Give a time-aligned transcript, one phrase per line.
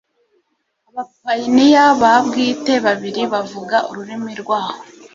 [0.89, 4.79] abapayiniya ba bwite babiri bavuga ururimi rwaho